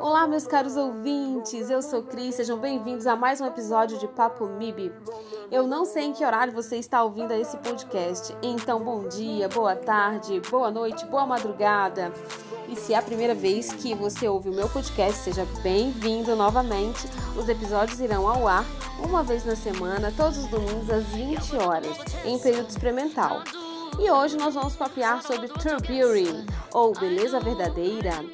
[0.00, 4.44] Olá, meus caros ouvintes, eu sou Cris, sejam bem-vindos a mais um episódio de Papo
[4.48, 4.92] MIB.
[5.48, 9.76] Eu não sei em que horário você está ouvindo esse podcast, então bom dia, boa
[9.76, 12.12] tarde, boa noite, boa madrugada.
[12.68, 17.06] E se é a primeira vez que você ouve o meu podcast, seja bem-vindo novamente.
[17.38, 18.64] Os episódios irão ao ar
[19.04, 23.44] uma vez na semana, todos os domingos às 20 horas, em período experimental.
[23.98, 28.24] E hoje nós vamos papear sobre True Beauty, ou Beleza Verdadeira.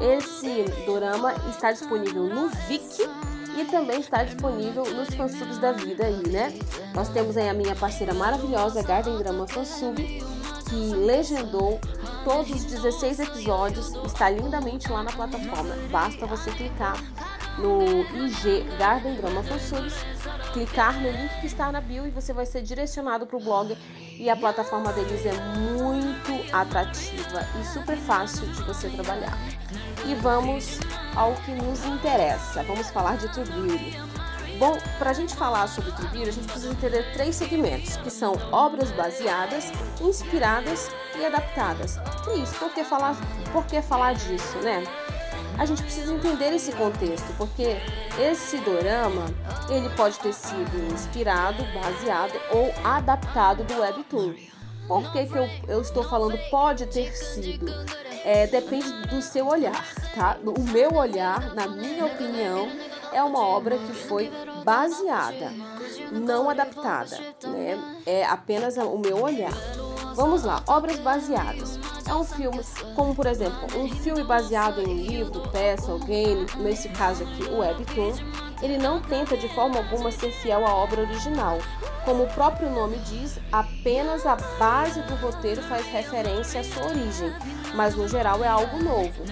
[0.00, 3.08] Esse dorama está disponível no Viki
[3.56, 6.52] e também está disponível nos fansubs da vida aí, né?
[6.94, 11.80] Nós temos aí a minha parceira maravilhosa, Garden Drama Fansub, que legendou
[12.24, 15.74] todos os 16 episódios, está lindamente lá na plataforma.
[15.90, 16.96] Basta você clicar
[17.58, 19.94] no IG Garden Drama Fansubs,
[20.56, 23.76] clicar no link que está na bio e você vai ser direcionado para o blog
[24.18, 25.34] e a plataforma deles é
[25.70, 29.36] muito atrativa e super fácil de você trabalhar.
[30.06, 30.80] E vamos
[31.14, 32.62] ao que nos interessa.
[32.62, 33.44] Vamos falar de True
[34.58, 38.32] Bom, para a gente falar sobre True a gente precisa entender três segmentos, que são
[38.50, 41.98] obras baseadas, inspiradas e adaptadas.
[42.42, 43.14] Isso, por que falar,
[43.52, 44.82] por que falar disso, né?
[45.58, 47.76] A gente precisa entender esse contexto, porque
[48.18, 49.26] esse dorama
[49.68, 54.34] ele pode ter sido inspirado, baseado ou adaptado do webtoon.
[54.86, 57.66] Por que, que eu, eu estou falando pode ter sido?
[58.24, 59.84] É, depende do seu olhar,
[60.14, 60.36] tá?
[60.44, 62.68] O meu olhar, na minha opinião,
[63.12, 64.30] é uma obra que foi
[64.64, 65.52] baseada,
[66.12, 68.02] não adaptada, né?
[68.04, 69.54] É apenas o meu olhar.
[70.14, 71.78] Vamos lá, obras baseadas.
[72.08, 72.60] É um filme,
[72.94, 77.42] como por exemplo, um filme baseado em um livro, peça ou game, nesse caso aqui
[77.44, 78.12] o Webtoon,
[78.62, 81.58] ele não tenta de forma alguma ser fiel à obra original.
[82.04, 87.32] Como o próprio nome diz, apenas a base do roteiro faz referência à sua origem,
[87.74, 89.24] mas no geral é algo novo.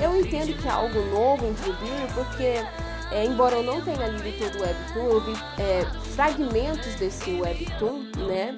[0.00, 2.64] Eu entendo que é algo novo em Tribune porque
[3.12, 8.10] é, embora eu não tenha lido todo o Webtoon, eu vi é, fragmentos desse Webtoon,
[8.26, 8.56] né?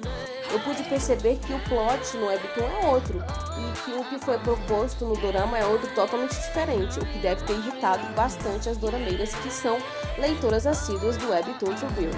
[0.51, 3.23] eu pude perceber que o plot no Webtoon é outro
[3.57, 7.43] e que o que foi proposto no dorama é outro totalmente diferente, o que deve
[7.43, 9.77] ter irritado bastante as dorameiras que são
[10.17, 12.17] leitoras assíduas do Webtoon Tribune.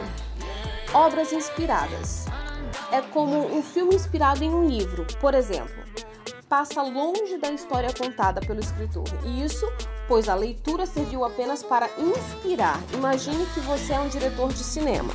[0.94, 2.25] Obras inspiradas.
[2.91, 5.75] É como um filme inspirado em um livro, por exemplo.
[6.50, 9.66] Passa longe da história contada pelo escritor, e isso
[10.08, 12.81] pois a leitura serviu apenas para inspirar.
[12.94, 15.13] Imagine que você é um diretor de cinema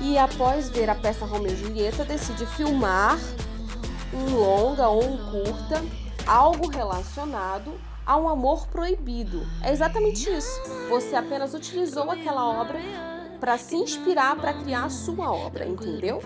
[0.00, 3.16] e após ver a peça Romeu e Julieta decide filmar
[4.12, 5.82] um longa ou um curta,
[6.26, 7.72] algo relacionado
[8.04, 9.46] a um amor proibido.
[9.62, 10.60] É exatamente isso.
[10.88, 12.78] Você apenas utilizou aquela obra
[13.36, 16.22] para se inspirar para criar a sua obra, entendeu?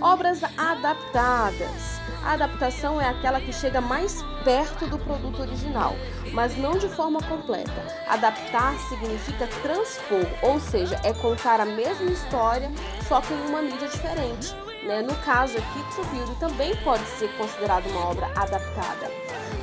[0.00, 2.00] Obras adaptadas.
[2.24, 5.94] A adaptação é aquela que chega mais perto do produto original,
[6.32, 7.84] mas não de forma completa.
[8.08, 12.70] Adaptar significa transpor, ou seja, é contar a mesma história,
[13.08, 14.54] só que em uma mídia diferente.
[14.84, 15.02] Né?
[15.02, 19.10] No caso aqui, True Beauty também pode ser considerado uma obra adaptada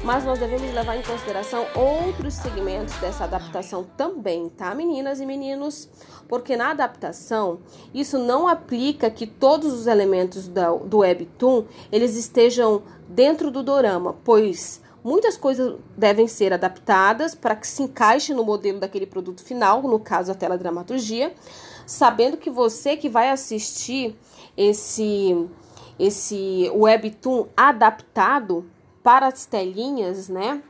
[0.10, 5.88] mas nós devemos levar em consideração outros segmentos dessa adaptação também, tá, meninas e meninos?
[6.28, 7.60] Porque na adaptação,
[7.94, 14.82] isso não aplica que todos os elementos do, webtoon eles estejam dentro do dorama, pois
[15.04, 20.00] muitas coisas devem ser adaptadas para que se encaixe no modelo daquele produto final, no
[20.00, 21.36] caso a teledramaturgia,
[21.86, 24.18] sabendo que você que vai assistir
[24.58, 25.48] esse
[26.00, 28.66] esse webtoon adaptado
[29.04, 30.62] para as telinhas, né?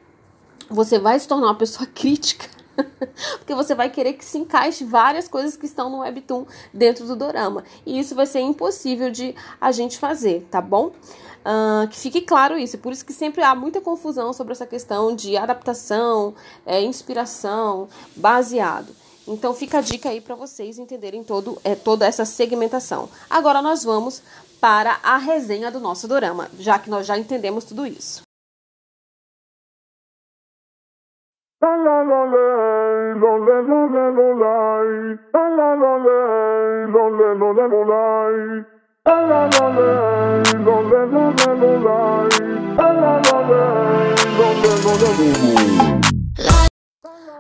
[0.70, 2.48] Você vai se tornar uma pessoa crítica.
[3.40, 7.16] Porque você vai querer que se encaixe várias coisas que estão no Webtoon dentro do
[7.16, 7.64] dorama.
[7.86, 10.94] E isso vai ser impossível de a gente fazer, tá bom?
[11.40, 12.78] Uh, que fique claro isso.
[12.78, 16.34] Por isso que sempre há muita confusão sobre essa questão de adaptação,
[16.66, 18.94] é, inspiração, baseado.
[19.28, 23.10] Então fica a dica aí para vocês entenderem todo, é, toda essa segmentação.
[23.30, 24.24] Agora nós vamos
[24.60, 28.22] para a resenha do nosso dorama, já que nós já entendemos tudo isso.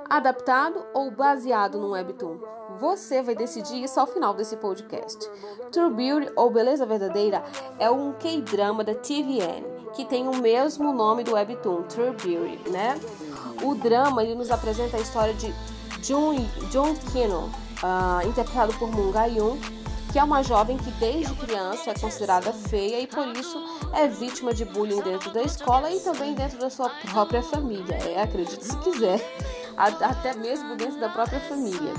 [0.09, 2.39] Adaptado ou baseado no webtoon?
[2.79, 5.29] Você vai decidir isso ao final desse podcast.
[5.71, 7.44] True Beauty ou Beleza Verdadeira
[7.77, 9.63] é um K-drama da TVN
[9.94, 13.00] que tem o mesmo nome do webtoon, True Beauty, né?
[13.61, 15.53] O drama ele nos apresenta a história de
[16.01, 16.38] Jun,
[16.71, 17.51] Jun Kino,
[17.83, 19.57] uh, interpretado por Moon Ga-yoon,
[20.11, 23.61] que é uma jovem que desde criança é considerada feia e por isso
[23.94, 27.95] é vítima de bullying dentro da escola e também dentro da sua própria família.
[27.95, 29.19] É, acredite se quiser.
[29.79, 31.93] Até mesmo dentro da própria família.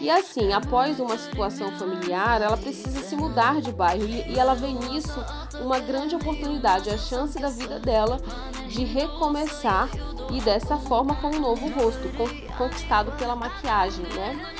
[0.00, 4.68] E assim, após uma situação familiar, ela precisa se mudar de bairro e ela vê
[4.68, 5.22] nisso
[5.60, 8.18] uma grande oportunidade, a chance da vida dela
[8.66, 9.90] de recomeçar
[10.32, 12.08] e dessa forma com um novo rosto,
[12.56, 14.54] conquistado pela maquiagem, né?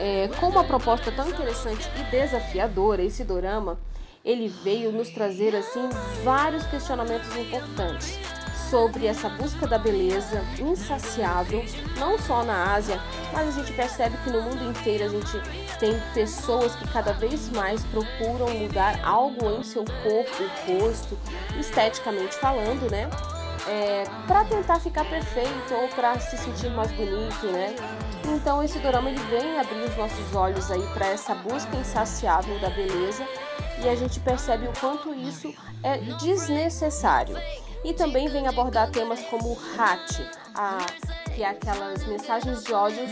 [0.00, 3.78] É, com uma proposta tão interessante e desafiadora, esse dorama,
[4.24, 5.88] ele veio nos trazer assim
[6.24, 8.41] vários questionamentos importantes
[8.72, 11.62] sobre essa busca da beleza insaciável,
[11.98, 12.98] não só na Ásia,
[13.30, 15.42] mas a gente percebe que no mundo inteiro a gente
[15.78, 21.18] tem pessoas que cada vez mais procuram mudar algo em seu corpo, rosto,
[21.60, 23.10] esteticamente falando, né?
[23.68, 27.76] É, para tentar ficar perfeito ou para se sentir mais bonito, né?
[28.24, 32.70] Então esse drama ele vem abrir os nossos olhos aí para essa busca insaciável da
[32.70, 33.22] beleza
[33.84, 35.52] e a gente percebe o quanto isso
[35.82, 37.36] é desnecessário.
[37.84, 40.78] E também vem abordar temas como hat, a,
[41.34, 43.02] que é aquelas mensagens de ódio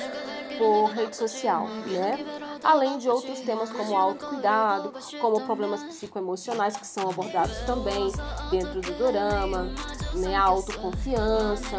[0.59, 2.25] por rede social, né?
[2.63, 8.13] Além de outros temas como autocuidado, como problemas psicoemocionais que são abordados também
[8.51, 9.69] dentro do dorama,
[10.15, 10.37] né?
[10.37, 11.79] A autoconfiança,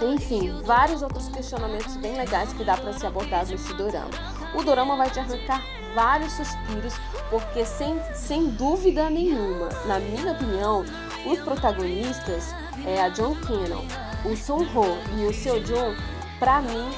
[0.00, 4.10] enfim, vários outros questionamentos bem legais que dá para ser abordado nesse dorama.
[4.54, 5.62] O dorama vai te arrancar
[5.94, 6.94] vários suspiros,
[7.28, 10.84] porque sem, sem dúvida nenhuma, na minha opinião,
[11.30, 12.54] os protagonistas,
[12.86, 13.84] é, a John Cannon,
[14.24, 15.94] o Sung Ho e o Seo Jun,
[16.38, 16.88] para mim,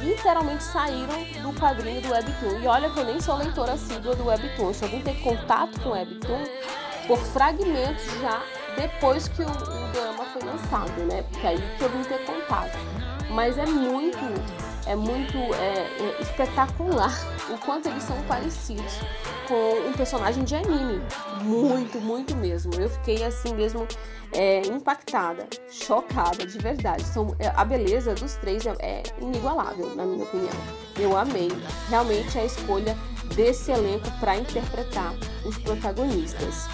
[0.00, 2.60] literalmente saíram do quadrinho do Webtoon.
[2.60, 5.80] E olha que eu nem sou leitora assídua do Webtoon, eu só vim ter contato
[5.80, 6.44] com o Webtoon
[7.06, 8.42] por fragmentos já
[8.76, 11.22] depois que o, o drama foi lançado, né?
[11.30, 12.76] Porque aí que eu vim ter contato.
[13.30, 14.18] Mas é muito,
[14.86, 17.12] é muito é, é espetacular
[17.50, 19.00] o quanto eles são parecidos
[19.48, 21.00] com um personagem de anime.
[21.42, 22.72] Muito, muito mesmo.
[22.74, 23.86] Eu fiquei assim mesmo
[24.32, 27.02] é, impactada, chocada, de verdade.
[27.04, 30.54] São, é, a beleza dos três é, é inigualável, na minha opinião.
[30.98, 31.50] Eu amei
[31.88, 32.96] realmente a escolha
[33.34, 35.14] desse elenco para interpretar
[35.44, 36.68] os protagonistas.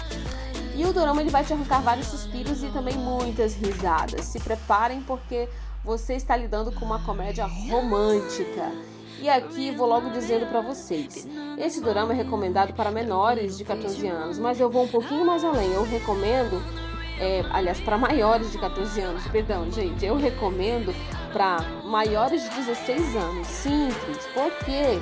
[0.75, 4.25] E o dorama ele vai te arrancar vários suspiros e também muitas risadas.
[4.25, 5.47] Se preparem porque
[5.83, 8.71] você está lidando com uma comédia romântica.
[9.19, 14.07] E aqui vou logo dizendo para vocês: esse drama é recomendado para menores de 14
[14.07, 15.71] anos, mas eu vou um pouquinho mais além.
[15.71, 16.61] Eu recomendo,
[17.19, 20.93] é, aliás, para maiores de 14 anos, perdão, gente, eu recomendo
[21.31, 23.47] para maiores de 16 anos.
[23.47, 24.99] Simples, por quê?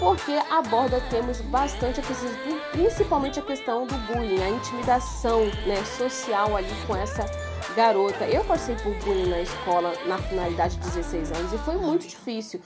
[0.00, 2.36] Porque aborda temas bastante aquecidos,
[2.72, 7.24] principalmente a questão do bullying, a intimidação né, social ali com essa
[7.72, 8.24] garota.
[8.24, 12.60] Eu passei por bullying na escola na finalidade de 16 anos e foi muito difícil.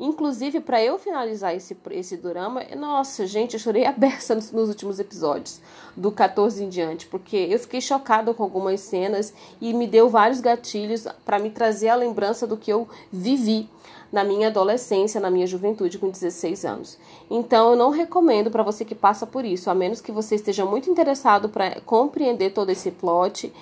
[0.00, 4.68] Inclusive, para eu finalizar esse, esse drama, nossa, gente, eu chorei a beça nos, nos,
[4.68, 5.60] últimos episódios,
[5.96, 10.40] do 14 em diante, porque eu fiquei chocada com algumas cenas e me deu vários
[10.40, 13.68] gatilhos para me trazer a lembrança do que eu vivi
[14.10, 16.98] na minha adolescência, na minha juventude, com 16 anos.
[17.30, 20.66] Então, eu não recomendo para você que passa por isso, a menos que você esteja
[20.66, 23.52] muito interessado para compreender todo esse plot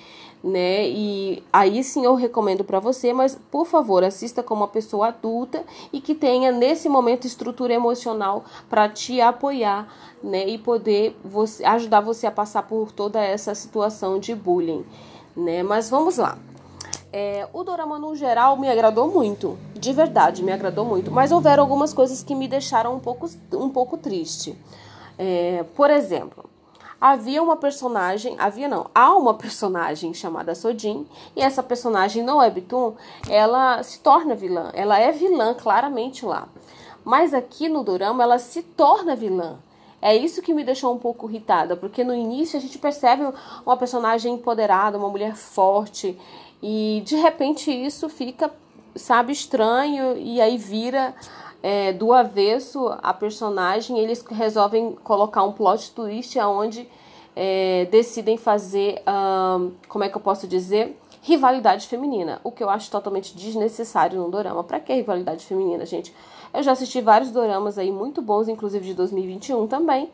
[0.42, 0.88] né?
[0.88, 5.64] E aí sim eu recomendo para você, mas por favor, assista como uma pessoa adulta
[5.92, 9.88] e que tenha nesse momento estrutura emocional para te apoiar,
[10.22, 10.46] né?
[10.48, 14.84] E poder você, ajudar você a passar por toda essa situação de bullying,
[15.37, 15.62] né?
[15.62, 16.38] Mas vamos lá.
[17.12, 21.64] É, o dorama no geral me agradou muito, de verdade me agradou muito, mas houveram
[21.64, 24.56] algumas coisas que me deixaram um pouco, um pouco triste.
[25.19, 26.49] É, por exemplo,
[27.00, 32.94] havia uma personagem, havia não, há uma personagem chamada Sojin, e essa personagem no webtoon,
[33.28, 36.48] ela se torna vilã, ela é vilã claramente lá.
[37.04, 39.58] Mas aqui no dorama ela se torna vilã.
[40.02, 43.22] É isso que me deixou um pouco irritada, porque no início a gente percebe
[43.64, 46.19] uma personagem empoderada, uma mulher forte,
[46.62, 48.50] e de repente isso fica,
[48.94, 51.14] sabe, estranho e aí vira
[51.62, 56.88] é, do avesso a personagem, eles resolvem colocar um plot twist aonde
[57.36, 59.02] é, decidem fazer,
[59.88, 64.31] como é que eu posso dizer, rivalidade feminina, o que eu acho totalmente desnecessário num
[64.31, 64.64] dorama.
[64.64, 66.14] Para que rivalidade feminina, gente?
[66.52, 70.10] Eu já assisti vários doramas aí muito bons, inclusive de 2021 também,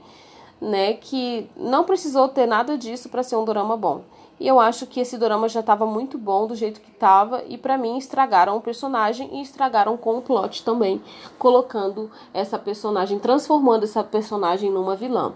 [0.61, 4.03] né, que não precisou ter nada disso para ser um dorama bom.
[4.39, 7.57] E eu acho que esse drama já estava muito bom do jeito que estava e
[7.57, 11.01] para mim estragaram o personagem e estragaram com o plot também,
[11.39, 15.33] colocando essa personagem, transformando essa personagem numa vilã.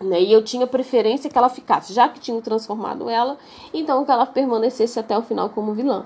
[0.00, 0.20] Né?
[0.20, 3.38] E eu tinha preferência que ela ficasse, já que tinham transformado ela,
[3.72, 6.04] então que ela permanecesse até o final como vilã.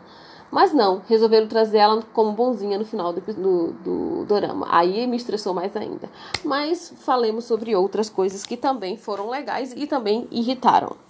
[0.50, 4.68] Mas não, resolveram trazer ela como bonzinha no final do, do, do dorama.
[4.70, 6.08] Aí me estressou mais ainda.
[6.44, 11.03] Mas falemos sobre outras coisas que também foram legais e também irritaram.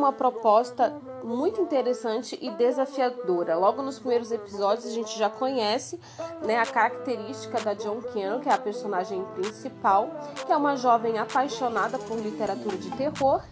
[0.00, 3.54] Uma proposta muito interessante e desafiadora.
[3.56, 6.00] Logo nos primeiros episódios a gente já conhece
[6.42, 10.10] né, a característica da John Cannon, que é a personagem principal,
[10.46, 13.42] que é uma jovem apaixonada por literatura de terror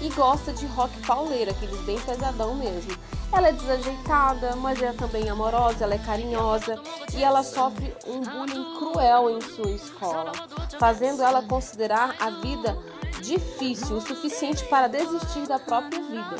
[0.00, 2.92] e gosta de rock pauleira, aqueles bem pesadão mesmo.
[3.32, 6.78] Ela é desajeitada, mas é também amorosa, ela é carinhosa
[7.16, 10.32] e ela sofre um bullying cruel em sua escola,
[10.78, 12.76] fazendo ela considerar a vida
[13.20, 16.36] difícil o suficiente para desistir da própria vida.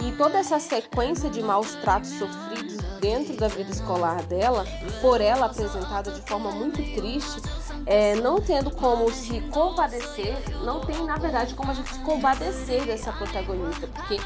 [0.00, 4.64] E toda essa sequência de maus tratos sofridos dentro da vida escolar dela,
[5.00, 7.40] por ela apresentada de forma muito triste,
[7.86, 12.84] é, não tendo como se compadecer, não tem na verdade como a gente se compadecer
[12.86, 14.18] dessa protagonista, porque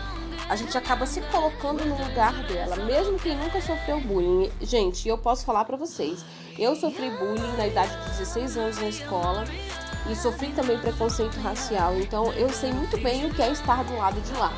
[0.49, 4.50] a gente acaba se colocando no lugar dela, mesmo quem nunca sofreu bullying.
[4.61, 6.25] Gente, eu posso falar para vocês,
[6.58, 9.44] eu sofri bullying na idade de 16 anos na escola
[10.09, 13.97] e sofri também preconceito racial, então eu sei muito bem o que é estar do
[13.97, 14.53] lado de lá.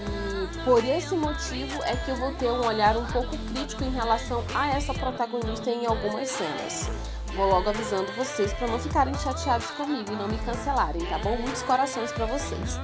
[0.00, 3.90] E por esse motivo é que eu vou ter um olhar um pouco crítico em
[3.90, 6.90] relação a essa protagonista em algumas cenas.
[7.36, 11.36] Vou logo avisando vocês para não ficarem chateados comigo e não me cancelarem, tá bom?
[11.36, 12.78] Muitos corações para vocês.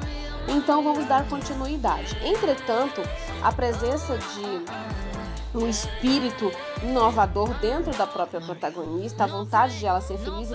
[0.49, 2.17] Então vamos dar continuidade.
[2.25, 3.01] Entretanto,
[3.43, 6.51] a presença de um espírito
[6.83, 10.51] inovador dentro da própria protagonista, a vontade de ela ser feliz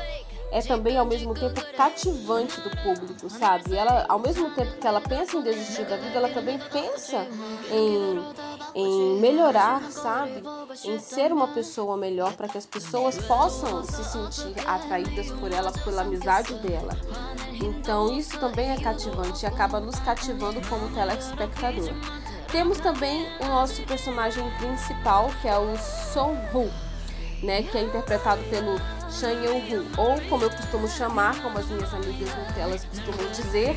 [0.55, 3.75] é também ao mesmo tempo cativante do público, sabe?
[3.75, 7.27] Ela, ao mesmo tempo que ela pensa em desistir da vida, ela também pensa
[7.69, 8.21] em,
[8.73, 10.41] em melhorar, sabe?
[10.85, 15.73] Em ser uma pessoa melhor para que as pessoas possam se sentir atraídas por ela,
[15.73, 16.97] pela amizade dela.
[17.61, 21.91] Então, isso também é cativante e acaba nos cativando como telespectador.
[22.49, 25.75] Temos também o nosso personagem principal, que é o
[26.13, 26.71] Song Hu,
[27.43, 28.77] né, que é interpretado pelo
[29.09, 33.75] Shan Yeon-hu, ou como eu costumo chamar, como as minhas amigas elas costumam dizer,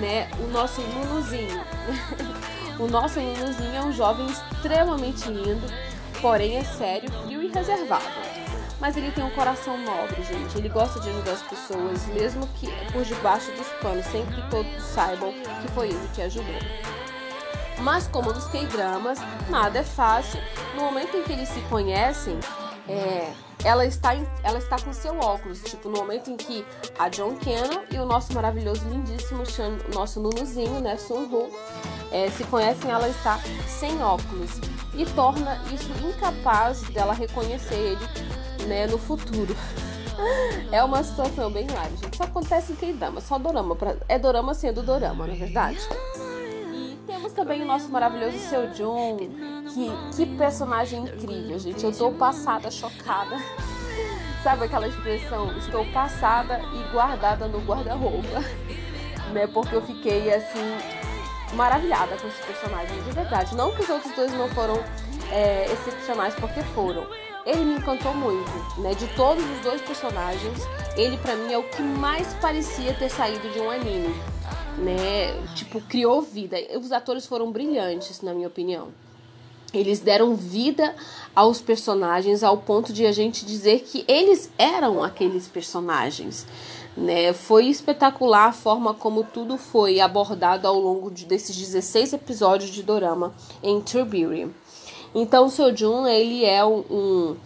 [0.00, 1.62] né, o nosso Nunuzinho.
[2.78, 5.66] o nosso Nunuzinho é um jovem extremamente lindo,
[6.20, 8.04] porém é sério, frio e reservado.
[8.80, 10.58] Mas ele tem um coração nobre, gente.
[10.58, 14.82] Ele gosta de ajudar as pessoas, mesmo que por debaixo dos panos, sem que todos
[14.82, 16.54] saibam que foi ele que ajudou.
[17.78, 20.40] Mas como nos K-dramas, nada é fácil.
[20.74, 22.38] No momento em que eles se conhecem,
[22.88, 23.32] é,
[23.64, 26.64] ela está, em, ela está com seu óculos, tipo, no momento em que
[26.98, 29.42] a John Cannon e o nosso maravilhoso, lindíssimo,
[29.94, 31.50] nosso Nunuzinho, né, Sun Ho,
[32.12, 34.52] é, se conhecem, ela está sem óculos
[34.94, 39.54] e torna isso incapaz dela reconhecer ele, né, no futuro.
[40.72, 42.16] É uma situação bem live, gente.
[42.16, 43.76] Só acontece em K-drama, só dorama.
[43.76, 43.96] Pra...
[44.08, 45.78] É dorama sendo dorama, não é verdade?
[47.16, 51.82] Temos também o nosso maravilhoso Seu Jun, que, que personagem incrível, gente.
[51.82, 53.38] Eu tô passada, chocada.
[54.44, 55.56] Sabe aquela expressão?
[55.56, 58.44] Estou passada e guardada no guarda-roupa.
[59.32, 59.44] Né?
[59.48, 60.78] Porque eu fiquei assim,
[61.54, 63.56] maravilhada com esse personagem, de verdade.
[63.56, 64.80] Não que os outros dois não foram
[65.32, 67.04] é, excepcionais, porque foram.
[67.44, 68.94] Ele me encantou muito, né?
[68.94, 70.60] De todos os dois personagens,
[70.96, 74.14] ele para mim é o que mais parecia ter saído de um anime,
[74.78, 75.32] né?
[75.54, 76.56] Tipo, criou vida.
[76.78, 78.88] Os atores foram brilhantes, na minha opinião.
[79.72, 80.94] Eles deram vida
[81.34, 86.46] aos personagens ao ponto de a gente dizer que eles eram aqueles personagens.
[86.96, 87.32] Né?
[87.32, 92.82] Foi espetacular a forma como tudo foi abordado ao longo de, desses 16 episódios de
[92.82, 94.50] Dorama em Turbiri.
[95.14, 95.74] Então, o Seo
[96.06, 97.36] ele é um,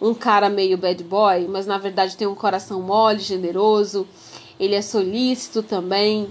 [0.00, 4.06] um cara meio bad boy, mas na verdade tem um coração mole, generoso.
[4.58, 6.28] Ele é solícito também,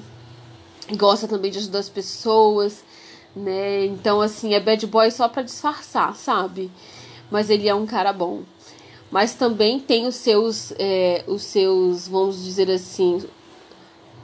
[0.92, 2.84] gosta também de ajudar as pessoas
[3.36, 3.86] né?
[3.86, 6.72] Então, assim, é bad boy só para disfarçar, sabe?
[7.30, 8.44] Mas ele é um cara bom.
[9.12, 13.22] Mas também tem os seus, é, os seus, vamos dizer assim,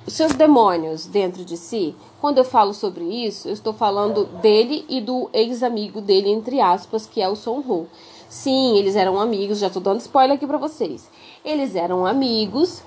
[0.05, 1.95] os seus demônios dentro de si.
[2.19, 7.05] Quando eu falo sobre isso, eu estou falando dele e do ex-amigo dele, entre aspas,
[7.05, 7.87] que é o Son Ho.
[8.29, 11.09] Sim, eles eram amigos, já estou dando spoiler aqui para vocês.
[11.43, 12.81] Eles eram amigos,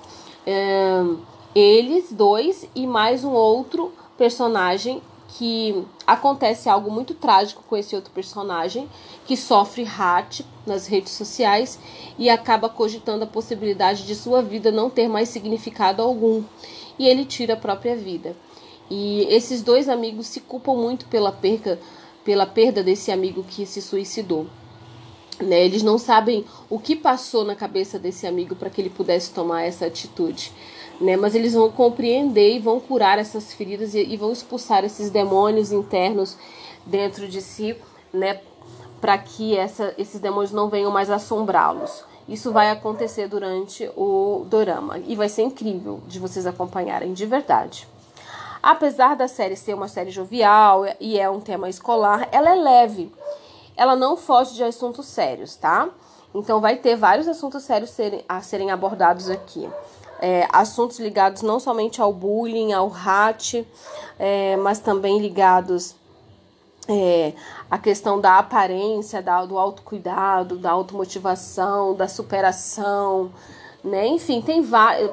[1.55, 8.11] eles dois e mais um outro personagem que acontece algo muito trágico com esse outro
[8.11, 8.89] personagem
[9.25, 11.79] que sofre hate nas redes sociais
[12.19, 16.43] e acaba cogitando a possibilidade de sua vida não ter mais significado algum
[16.99, 18.35] e ele tira a própria vida.
[18.89, 21.79] E esses dois amigos se culpam muito pela perda,
[22.23, 24.45] pela perda desse amigo que se suicidou.
[25.39, 25.65] Né?
[25.65, 29.63] Eles não sabem o que passou na cabeça desse amigo para que ele pudesse tomar
[29.63, 30.51] essa atitude
[30.99, 31.15] né?
[31.15, 35.71] Mas eles vão compreender e vão curar essas feridas e, e vão expulsar esses demônios
[35.71, 36.37] internos
[36.85, 37.75] dentro de si,
[38.13, 38.39] né?
[39.01, 42.03] Para que essa, esses demônios não venham mais assombrá-los.
[42.27, 47.87] Isso vai acontecer durante o dorama e vai ser incrível de vocês acompanharem de verdade.
[48.63, 53.11] Apesar da série ser uma série jovial e é um tema escolar, ela é leve.
[53.77, 55.87] Ela não foge de assuntos sérios, tá?
[56.33, 57.95] Então vai ter vários assuntos sérios
[58.27, 59.69] a serem abordados aqui.
[60.27, 63.63] É, assuntos ligados não somente ao bullying, ao hat,
[64.17, 65.95] é, mas também ligados
[66.89, 67.33] é,
[67.69, 73.31] à questão da aparência, da, do autocuidado, da automotivação, da superação,
[73.83, 74.07] né?
[74.07, 74.63] Enfim, tem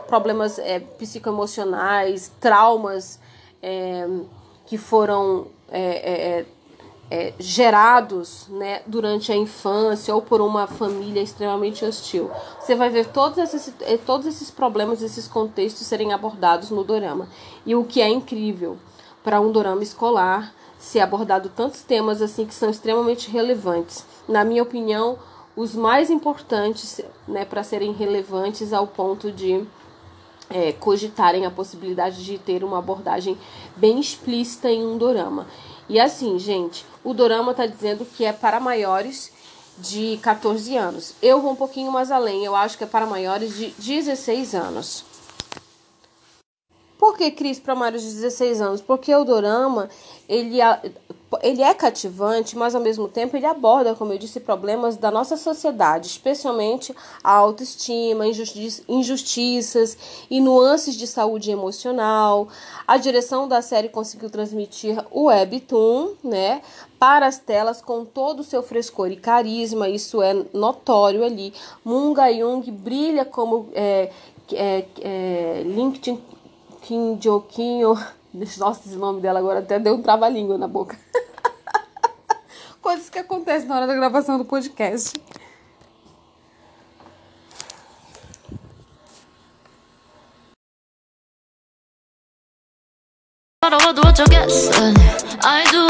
[0.06, 3.20] problemas é, psicoemocionais, traumas
[3.62, 4.08] é,
[4.64, 5.48] que foram
[7.12, 12.30] é, gerados né, durante a infância ou por uma família extremamente hostil.
[12.58, 17.28] Você vai ver todos esses, é, todos esses problemas, esses contextos serem abordados no dorama.
[17.66, 18.78] E o que é incrível
[19.22, 24.06] para um dorama escolar ser abordado tantos temas assim que são extremamente relevantes.
[24.26, 25.18] Na minha opinião,
[25.54, 29.62] os mais importantes né, para serem relevantes ao ponto de
[30.48, 33.36] é, cogitarem a possibilidade de ter uma abordagem
[33.76, 35.46] bem explícita em um dorama.
[35.88, 39.32] E assim, gente, o dorama está dizendo que é para maiores
[39.78, 41.14] de 14 anos.
[41.22, 45.04] Eu vou um pouquinho mais além, eu acho que é para maiores de 16 anos.
[46.98, 48.80] Por que Cris para maiores de 16 anos?
[48.80, 49.88] Porque o dorama,
[50.28, 50.58] ele
[51.42, 55.36] ele é cativante, mas ao mesmo tempo ele aborda, como eu disse, problemas da nossa
[55.36, 59.96] sociedade, especialmente a autoestima, injusti injustiças
[60.30, 62.48] e nuances de saúde emocional.
[62.86, 66.62] A direção da série conseguiu transmitir o webtoon, né,
[66.98, 71.52] para as telas com todo o seu frescor e carisma, isso é notório ali.
[71.84, 74.10] Munga Jung brilha como é,
[74.52, 76.20] é, é, LinkedIn
[76.82, 77.96] Kim Jokinho
[78.58, 80.96] nossa, esse nome dela agora até deu um trava-língua na boca.
[82.82, 85.12] Coisas que acontecem na hora da gravação do podcast.
[95.44, 95.81] I do.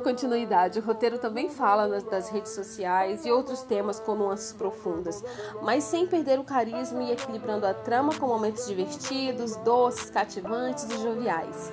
[0.00, 5.22] Dando continuidade, o roteiro também fala das redes sociais e outros temas com nuances profundas,
[5.62, 11.02] mas sem perder o carisma e equilibrando a trama com momentos divertidos, doces, cativantes e
[11.02, 11.70] joviais.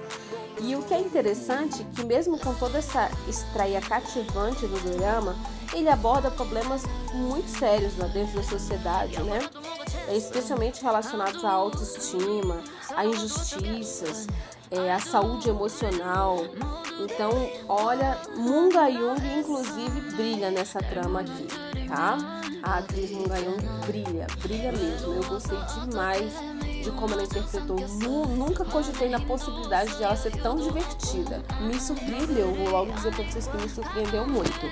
[0.61, 5.35] E o que é interessante é que mesmo com toda essa estreia cativante do drama,
[5.73, 9.39] ele aborda problemas muito sérios lá dentro da sociedade, né?
[10.09, 12.61] Especialmente relacionados à autoestima,
[12.95, 14.27] a injustiças,
[14.71, 16.45] é, a saúde emocional.
[16.99, 17.31] Então,
[17.67, 21.47] olha, Munga Jung inclusive brilha nessa trama aqui,
[21.87, 22.17] tá?
[22.63, 25.13] A atriz Munga Jung brilha, brilha mesmo.
[25.13, 26.33] Eu gostei demais
[26.83, 27.77] de como ela interpretou.
[28.27, 31.43] Nunca cogitei na possibilidade de ela ser tão divertida.
[31.61, 34.65] Me surpreendeu, vou logo dizer pra vocês que me surpreendeu muito.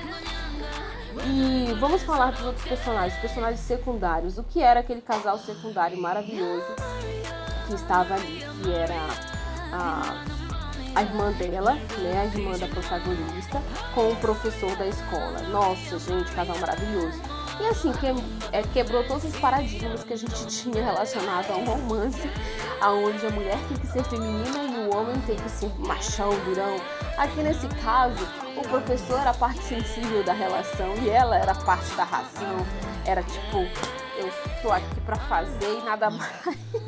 [1.27, 4.37] E vamos falar dos outros personagens, personagens secundários.
[4.37, 6.67] O que era aquele casal secundário maravilhoso
[7.67, 8.93] que estava ali, que era
[9.75, 10.23] a,
[10.95, 13.61] a irmã dela, né, a irmã da protagonista,
[13.93, 15.41] com o professor da escola.
[15.49, 17.19] Nossa, gente, casal maravilhoso.
[17.59, 18.07] E assim, que,
[18.51, 22.29] é, quebrou todos os paradigmas que a gente tinha relacionado a um romance,
[22.81, 26.75] aonde a mulher tem que ser feminina e o homem tem que ser machão, durão.
[27.17, 31.93] Aqui nesse caso, o professor era a parte sensível da relação e ela era parte
[31.95, 32.65] da razão.
[33.05, 33.59] Era tipo,
[34.17, 34.29] eu
[34.65, 36.31] tô aqui para fazer e nada mais.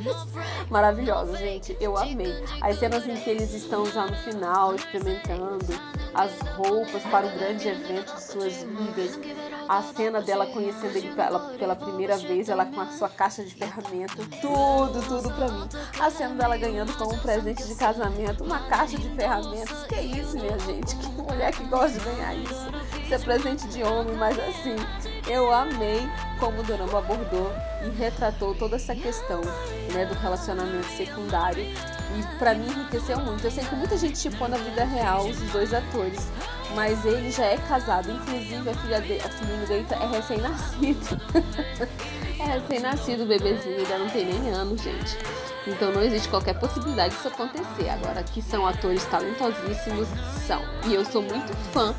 [0.68, 1.78] Maravilhosa, gente.
[1.80, 2.34] Eu amei.
[2.60, 5.66] As cenas em que eles estão já no final, experimentando
[6.13, 9.20] as roupas para o grande evento de suas vidas.
[9.70, 13.54] A cena dela conhecendo ele pela, pela primeira vez, ela com a sua caixa de
[13.54, 14.16] ferramenta.
[14.42, 15.70] Tudo, tudo pra mim.
[16.00, 19.86] A cena dela ganhando como presente de casamento uma caixa de ferramentas.
[19.86, 20.96] Que isso, minha gente?
[20.96, 22.68] Que mulher que gosta de ganhar isso.
[23.04, 24.76] Isso é presente de homem, mas assim,
[25.28, 26.02] eu amei
[26.40, 27.52] como o Dorama abordou
[27.84, 29.42] e retratou toda essa questão
[29.94, 31.63] né, do relacionamento secundário.
[31.63, 33.44] E para mim enriqueceu muito.
[33.46, 36.28] Eu sei que muita gente chipou na vida real os dois atores,
[36.74, 38.10] mas ele já é casado.
[38.12, 41.22] Inclusive a filha de, a filhinha dele é recém-nascido.
[42.40, 45.18] é recém-nascido o bebezinho, ainda não tem nem ano, gente.
[45.68, 47.90] Então não existe qualquer possibilidade disso acontecer.
[47.90, 50.08] Agora, que são atores talentosíssimos,
[50.48, 50.62] são.
[50.86, 51.94] E eu sou muito fã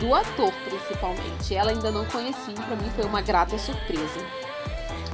[0.00, 1.54] do ator, principalmente.
[1.54, 4.20] Ela ainda não conheci, para mim foi uma grata surpresa.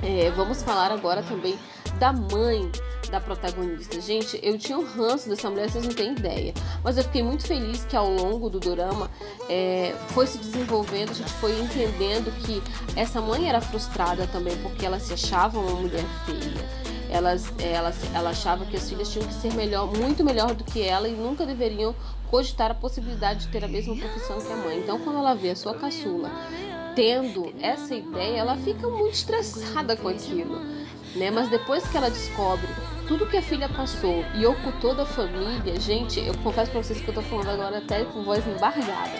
[0.02, 1.58] É, vamos falar agora também
[1.98, 2.70] da mãe
[3.10, 4.00] da protagonista.
[4.00, 6.52] Gente, eu tinha um ranço dessa mulher, vocês não têm ideia.
[6.84, 9.10] Mas eu fiquei muito feliz que ao longo do drama
[9.48, 12.62] é, foi se desenvolvendo, a gente foi entendendo que
[12.98, 18.30] essa mãe era frustrada também porque ela se achava uma mulher feia Elas, ela, ela
[18.30, 21.46] achava que as filhas tinham que ser melhor, muito melhor do que ela e nunca
[21.46, 21.94] deveriam
[22.30, 24.78] cogitar a possibilidade de ter a mesma profissão que a mãe.
[24.80, 26.30] Então, quando ela vê a sua caçula
[26.98, 30.58] tendo essa ideia, ela fica muito estressada com aquilo,
[31.14, 31.30] né?
[31.30, 32.66] Mas depois que ela descobre
[33.06, 37.06] tudo que a filha passou e ocultou da família, gente, eu confesso pra vocês que
[37.06, 39.16] eu tô falando agora até com voz embargada,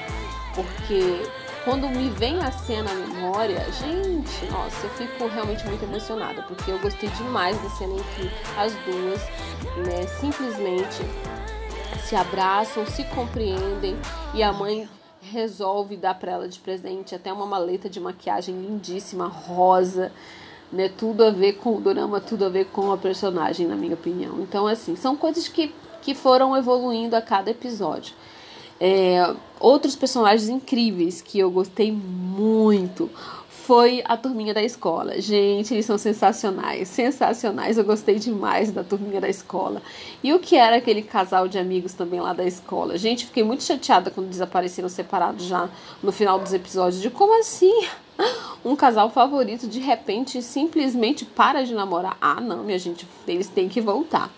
[0.57, 1.23] porque
[1.65, 6.73] quando me vem a cena à memória, gente, nossa, eu fico realmente muito emocionada, porque
[6.73, 9.21] eu gostei demais da cena em que as duas,
[9.87, 11.01] né, simplesmente
[12.03, 13.97] se abraçam, se compreendem
[14.35, 14.89] e a mãe
[15.31, 20.13] resolve dar para ela de presente até uma maleta de maquiagem lindíssima, rosa,
[20.73, 20.89] né?
[20.89, 24.41] Tudo a ver com o drama, tudo a ver com a personagem, na minha opinião.
[24.41, 28.15] Então, assim, são coisas que, que foram evoluindo a cada episódio.
[28.81, 33.11] É, outros personagens incríveis que eu gostei muito
[33.69, 35.21] foi a turminha da escola.
[35.21, 37.77] Gente, eles são sensacionais, sensacionais.
[37.77, 39.83] Eu gostei demais da turminha da escola.
[40.25, 42.97] E o que era aquele casal de amigos também lá da escola?
[42.97, 45.69] Gente, fiquei muito chateada quando desapareceram separados já
[46.03, 47.03] no final dos episódios.
[47.03, 47.85] De como assim?
[48.65, 52.17] Um casal favorito de repente simplesmente para de namorar.
[52.23, 54.31] Ah, não, minha gente, eles têm que voltar.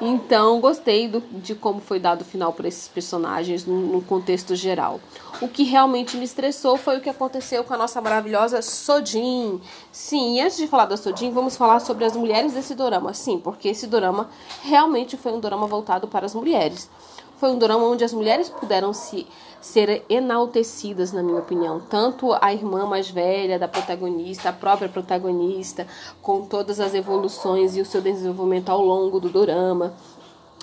[0.00, 4.54] Então, gostei do, de como foi dado o final para esses personagens no, no, contexto
[4.54, 5.00] geral.
[5.40, 9.60] O que realmente me estressou foi o que aconteceu com a nossa maravilhosa Sodin.
[9.90, 13.12] Sim, e antes de falar da Sodin, vamos falar sobre as mulheres desse dorama.
[13.12, 14.30] Sim, porque esse dorama
[14.62, 16.88] realmente foi um dorama voltado para as mulheres.
[17.38, 19.26] Foi um drama onde as mulheres puderam se
[19.60, 21.80] ser enaltecidas, na minha opinião.
[21.80, 25.86] Tanto a irmã mais velha da protagonista, a própria protagonista,
[26.20, 29.94] com todas as evoluções e o seu desenvolvimento ao longo do drama.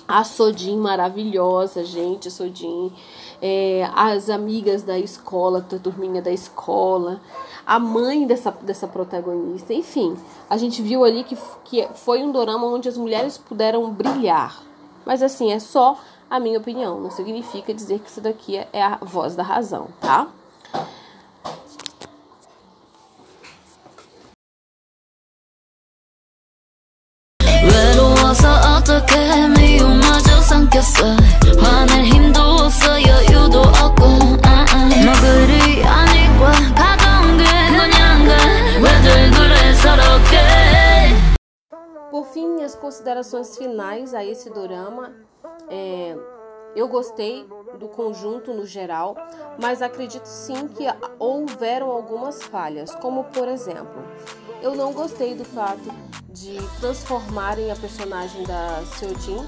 [0.06, 2.92] A Sodin maravilhosa, gente, Sodin.
[3.40, 7.20] É, as amigas da escola, a turminha da escola,
[7.66, 10.16] a mãe dessa, dessa protagonista, enfim,
[10.48, 14.62] a gente viu ali que, que foi um dorama onde as mulheres puderam brilhar.
[15.04, 15.98] Mas assim, é só
[16.30, 17.00] a minha opinião.
[17.00, 20.28] Não significa dizer que isso daqui é a voz da razão, tá?
[43.06, 45.14] Considerações finais a esse dorama
[45.70, 46.16] é,
[46.74, 49.16] eu gostei do conjunto no geral,
[49.60, 50.84] mas acredito sim que
[51.16, 54.02] houveram algumas falhas, como por exemplo,
[54.60, 55.88] eu não gostei do fato
[56.30, 59.46] de transformarem a personagem da Seojin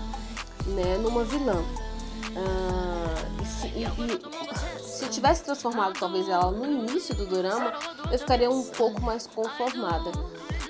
[0.68, 1.56] né, numa vilã.
[1.56, 7.72] Uh, e, se, e, e, se tivesse transformado talvez ela no início do drama,
[8.12, 10.12] eu ficaria um pouco mais conformada.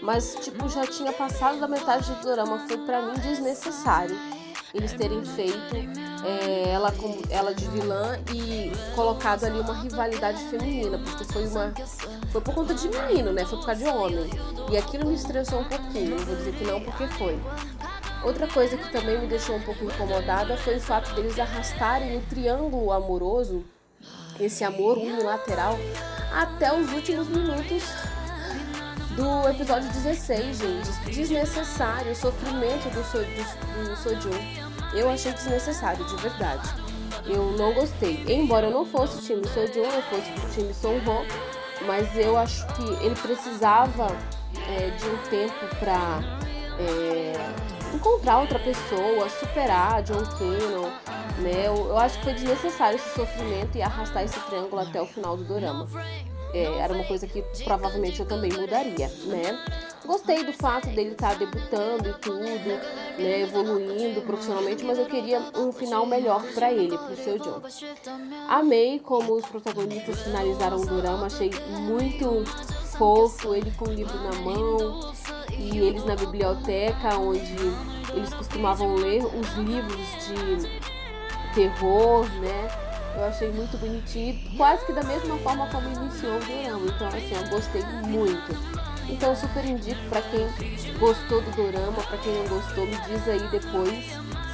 [0.03, 4.17] Mas tipo já tinha passado da metade do drama, foi para mim desnecessário
[4.75, 5.77] eles terem feito
[6.25, 6.93] é, ela,
[7.31, 11.73] ela de vilã e colocado ali uma rivalidade feminina, porque foi uma.
[12.31, 13.45] Foi por conta de menino, né?
[13.45, 14.29] Foi por causa de homem.
[14.71, 17.39] E aquilo me estressou um pouquinho, não vou dizer que não, porque foi.
[18.23, 22.21] Outra coisa que também me deixou um pouco incomodada foi o fato deles arrastarem o
[22.23, 23.65] triângulo amoroso,
[24.41, 25.79] esse amor unilateral,
[26.33, 27.85] até os últimos minutos
[29.19, 31.11] do episódio 16, gente.
[31.13, 34.39] Desnecessário o sofrimento do, so, do, do Sojun.
[34.95, 36.69] Eu achei desnecessário, de verdade.
[37.27, 38.25] Eu não gostei.
[38.29, 41.03] Embora eu não fosse o time Sojun, eu fosse o time Sonho,
[41.85, 44.07] mas eu acho que ele precisava
[44.69, 46.21] é, de um tempo para
[46.79, 47.33] é,
[47.93, 50.91] encontrar outra pessoa, superar John Cannon,
[51.39, 51.67] né?
[51.67, 55.37] Eu, eu acho que foi desnecessário esse sofrimento e arrastar esse triângulo até o final
[55.37, 55.89] do drama
[56.53, 59.59] é, era uma coisa que provavelmente eu também mudaria, né?
[60.07, 62.41] Gostei do fato dele estar tá debutando e tudo,
[63.19, 67.61] né, evoluindo profissionalmente, mas eu queria um final melhor para ele, pro seu John.
[68.49, 72.43] Amei como os protagonistas finalizaram o drama, achei muito
[72.97, 75.13] fofo, ele com o livro na mão
[75.59, 77.57] e eles na biblioteca onde
[78.15, 82.88] eles costumavam ler os livros de terror, né?
[83.19, 86.87] Eu achei muito bonitinho, quase que da mesma forma como iniciou o dorama.
[86.87, 88.57] Então, assim, eu gostei muito.
[89.09, 90.47] Então, super indico para quem
[91.01, 94.05] gostou do dorama, para quem não gostou, me diz aí depois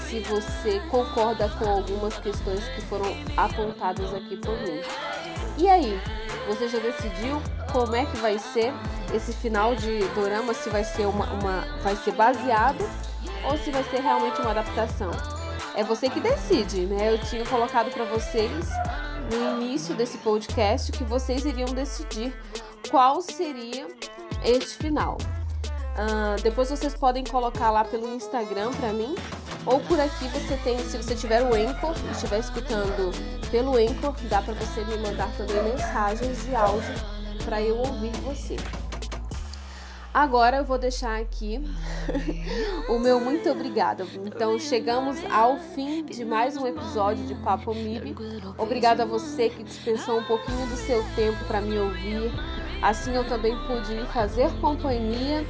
[0.09, 3.05] se você concorda com algumas questões que foram
[3.37, 4.81] apontadas aqui por mim.
[5.59, 6.00] E aí,
[6.48, 8.72] você já decidiu como é que vai ser
[9.12, 10.55] esse final de dorama?
[10.55, 12.83] Se vai ser uma, uma vai ser baseado
[13.44, 15.34] ou se vai ser realmente uma adaptação?
[15.74, 17.12] É você que decide, né?
[17.12, 18.66] Eu tinha colocado para vocês
[19.30, 22.34] no início desse podcast que vocês iriam decidir
[22.90, 23.88] qual seria
[24.44, 25.18] este final.
[25.94, 29.14] Uh, depois vocês podem colocar lá pelo Instagram para mim.
[29.66, 33.10] Ou por aqui você tem, se você tiver o Anchor e estiver escutando
[33.50, 36.94] pelo Anchor, dá para você me mandar também mensagens de áudio
[37.44, 38.56] para eu ouvir você.
[40.14, 41.61] Agora eu vou deixar aqui
[42.88, 44.07] o meu muito obrigada.
[44.24, 48.14] Então chegamos ao fim de mais um episódio de Papo MIB.
[48.57, 52.31] Obrigada a você que dispensou um pouquinho do seu tempo para me ouvir.
[52.81, 55.44] Assim eu também pude me fazer companhia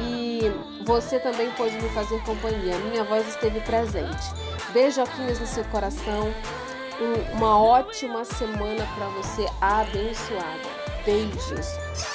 [0.00, 0.50] e
[0.84, 2.76] você também pôde me fazer companhia.
[2.90, 4.34] Minha voz esteve presente.
[4.72, 6.34] Beijoquinhos no seu coração.
[7.34, 10.82] Uma ótima semana para você abençoada.
[11.04, 12.11] Beijos.